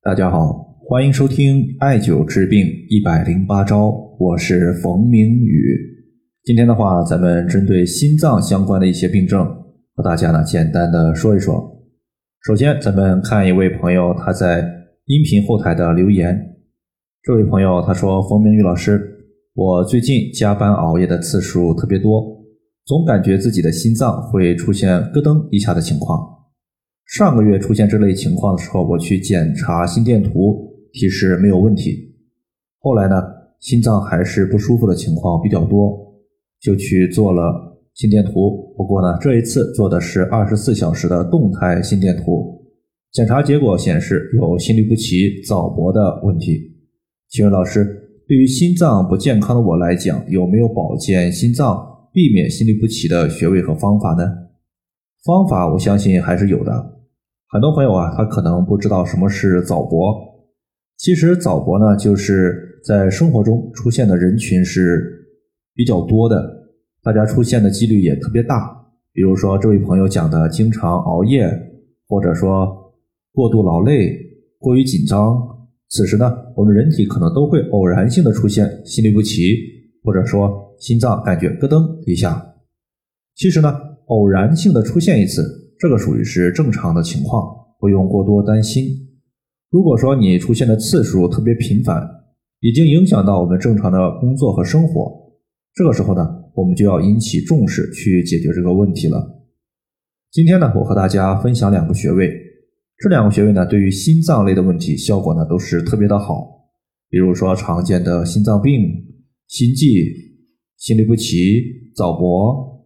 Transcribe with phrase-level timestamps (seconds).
[0.00, 3.90] 大家好，欢迎收听艾灸治病一百零八招，
[4.20, 5.76] 我是冯明宇。
[6.44, 9.44] 今天的话，咱们针对心脏相关的一些病症，
[9.96, 11.60] 和大家呢简单的说一说。
[12.46, 14.60] 首先，咱们看一位朋友他在
[15.06, 16.38] 音频后台的留言。
[17.24, 19.02] 这位朋友他说：“冯明宇老师，
[19.54, 22.24] 我最近加班熬夜的次数特别多，
[22.86, 26.20] 总感觉自己的心脏会出现咯噔一下的情况。”
[27.08, 32.14] 上个月出现这类情况的时候，我去检查心电图，提示没有问题。
[32.80, 33.14] 后来呢，
[33.60, 35.98] 心脏还是不舒服的情况比较多，
[36.60, 38.74] 就去做了心电图。
[38.76, 42.62] 不过呢，这一次做的是二十四小时的动态心电图，
[43.10, 46.60] 检查结果显示有心律不齐、早搏的问题。
[47.30, 47.86] 请问老师，
[48.28, 54.24] 对于心脏不健康的我来讲，有没有保健心脏、避免心律不齐的穴位和方法呢？
[55.24, 56.97] 方法我相信还是有的。
[57.50, 60.14] 很多朋友啊，他可能不知道什么是早搏。
[60.98, 65.26] 其实早搏呢，就是在生活中出现的人群是
[65.74, 66.68] 比较多的，
[67.02, 68.76] 大家出现的几率也特别大。
[69.14, 71.50] 比如说这位朋友讲的，经常熬夜，
[72.06, 72.92] 或者说
[73.32, 74.14] 过度劳累、
[74.58, 75.40] 过于紧张，
[75.88, 79.54] 此时呢，我们人体可能都会偶然性的出现心律不齐，
[80.04, 82.56] 或者说心脏感觉咯噔一下。
[83.34, 83.74] 其实呢，
[84.08, 85.64] 偶然性的出现一次。
[85.78, 87.42] 这个属于是正常的情况，
[87.78, 88.84] 不用过多担心。
[89.70, 92.02] 如果说你出现的次数特别频繁，
[92.60, 95.12] 已经影响到我们正常的工作和生活，
[95.74, 99.44] 这个时候呢，我们就要引起重视去解决这个问题了。
[100.32, 102.28] 今天呢，我和大家分享两个穴位，
[102.98, 106.68] 这两个穴位呢，对于心脏类的问题效果呢都是特别的好。
[107.08, 108.80] 比如说常见的心脏病、
[109.46, 110.04] 心悸、
[110.76, 111.62] 心律不齐、
[111.94, 112.77] 早搏。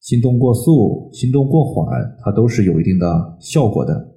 [0.00, 4.16] 心动过速、心动过缓，它都是有一定的效果的。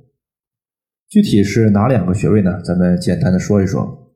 [1.10, 2.62] 具体是哪两个穴位呢？
[2.64, 4.16] 咱们简单的说一说。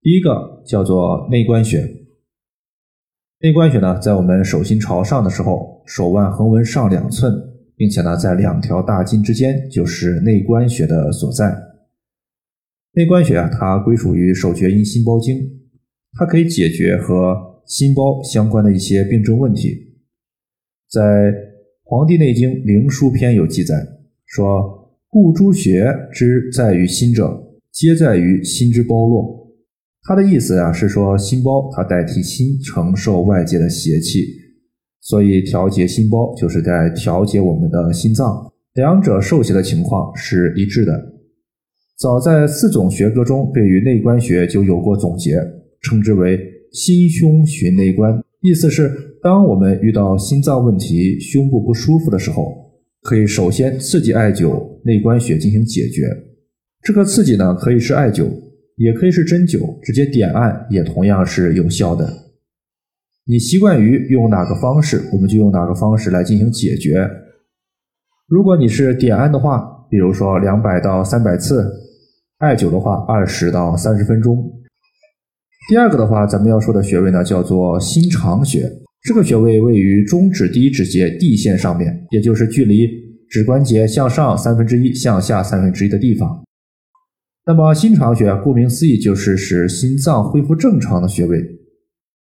[0.00, 1.80] 第一个叫做内关穴。
[3.40, 7.34] 内关穴呢，在我们手心朝上的时候，手腕横纹上两寸，
[7.76, 11.52] 并且呢，在两条大筋之间就是内关穴的所在。
[12.92, 15.36] 内关穴啊，它归属于手厥阴心包经，
[16.12, 19.87] 它可以解决和心包相关的一些病症问题。
[20.90, 21.00] 在
[21.84, 23.74] 《黄帝内经·灵枢篇》有记载
[24.24, 27.38] 说：“故诸穴之在于心者，
[27.70, 29.46] 皆在于心之包络。”
[30.04, 34.24] 他的意思呀是说，心包它代替心承受外界的邪气，
[35.02, 41.12] 所以调节心包就是在调节我们的心脏，两者受邪的情况是一致的。
[41.98, 45.36] 早在四种学科中，对于内关穴就有过总结，
[45.82, 46.40] 称之为
[46.72, 49.07] “心胸循内关”，意思是。
[49.22, 52.54] 当我们遇到心脏问题、胸部不舒服的时候，
[53.02, 56.02] 可以首先刺激艾灸内关穴进行解决。
[56.82, 58.28] 这个刺激呢，可以是艾灸，
[58.76, 62.08] 也可以是针灸，直接点按也同样是有效的。
[63.26, 67.08] 你习惯于用哪个方式，我们就用哪个方式来进行解决。
[68.26, 71.62] 如果你是点按的话，比如说两百到三百次；
[72.38, 74.52] 艾灸的话，二十到三十分钟。
[75.68, 78.70] 第二个的话，咱们要说的穴位呢，叫做心肠穴。
[79.02, 82.86] 这个穴位位于中指第一指节地线上面，也就是距离
[83.30, 86.44] 指关节向上三分之一、向下三分之一的地方。
[87.46, 91.42] 那么心肠穴，顾名思义就是使心脏恢复正常的穴位。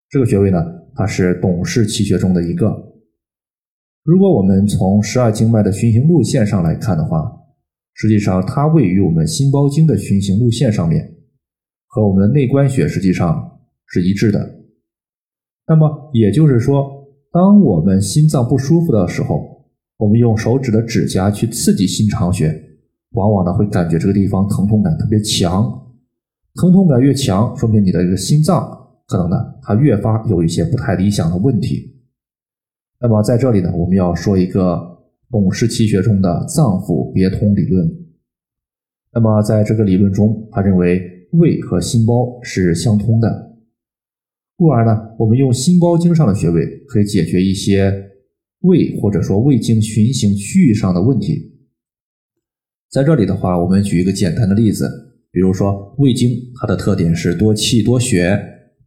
[0.10, 0.64] 这个穴位呢，
[0.96, 2.68] 它是董氏奇穴中的一个。
[4.04, 7.32] 如果我们从十二经脉的循行路线上来看的话，
[7.94, 11.16] 实际上它位于我们心包经的循行路线上面，
[11.88, 14.57] 和我们的内关穴实际上是一致的。
[15.68, 19.68] 那么也就是说，当我们心脏不舒服的时候，
[19.98, 22.58] 我们用手指的指甲去刺激心肠穴，
[23.12, 25.64] 往往呢会感觉这个地方疼痛感特别强，
[26.56, 28.66] 疼痛感越强，说明你的这个心脏
[29.08, 31.94] 可能呢它越发有一些不太理想的问题。
[33.00, 34.80] 那么在这里呢，我们要说一个
[35.30, 37.88] 董氏奇穴中的脏腑别通理论。
[39.14, 41.02] 那么在这个理论中，他认为
[41.34, 43.57] 胃和心包是相通的。
[44.58, 47.94] 故而呢，我们用心包经上的穴位可以解决一些
[48.62, 51.54] 胃或者说胃经循行区域上的问题。
[52.90, 54.90] 在这里的话，我们举一个简单的例子，
[55.32, 58.36] 比如说胃经，它的特点是多气多血，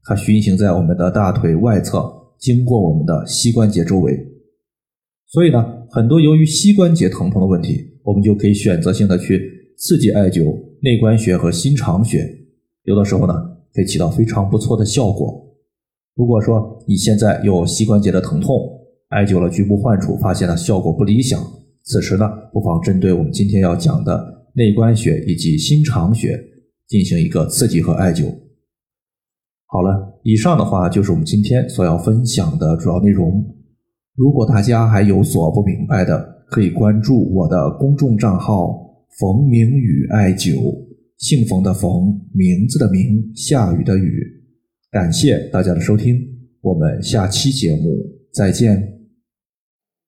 [0.02, 2.02] 它循行在我们的大腿外侧，
[2.40, 4.18] 经过我们的膝关节周围。
[5.28, 9.40] 所以呢，很多由于膝关节疼痛的问题，我们就可以选择性的去
[9.78, 10.52] 刺激艾灸
[10.82, 12.28] 内关穴和心肠穴，
[12.82, 13.32] 有的时候呢，
[13.72, 15.46] 可以起到非常不错的效果。
[16.16, 18.56] 如果说你现在有膝关节的疼痛，
[19.08, 21.40] 艾灸了局部患处，发现了效果不理想，
[21.84, 26.38] 此时呢，不妨针对我们今天要讲的内关穴以及心肠穴
[26.86, 28.26] 进行一个刺激和艾灸。
[29.66, 33.42] 好了，以上的话就是我们今天所要分享的主要内容。
[34.16, 38.76] 如果大家还有所不明白的，可以关注我的公众账号
[39.18, 40.76] “冯明宇艾灸”，
[41.18, 44.39] 姓冯的冯，名字的名，下雨的雨。
[44.90, 46.20] 感谢大家的收听，
[46.60, 47.96] 我们下期节目
[48.32, 48.99] 再见。